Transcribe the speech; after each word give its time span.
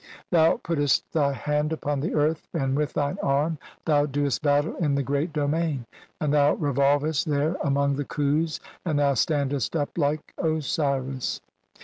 Thou 0.31 0.57
puttest 0.57 1.03
thy 1.11 1.31
"hand 1.33 1.71
upon 1.71 1.99
the 1.99 2.15
earth, 2.15 2.47
and 2.55 2.75
with 2.75 2.93
thine 2.93 3.19
arm 3.21 3.59
thou 3.85 4.07
doest 4.07 4.41
"battle 4.41 4.75
in 4.77 4.95
the 4.95 5.03
Great 5.03 5.31
Domain, 5.31 5.85
and 6.19 6.33
thou 6.33 6.55
revolvest 6.55 7.27
there 7.27 7.55
"among 7.63 7.97
the 7.97 8.05
Khus, 8.05 8.59
and 8.83 8.97
thou 8.97 9.13
standest 9.13 9.75
up 9.75 9.95
like 9.99 10.33
Osiris." 10.39 11.39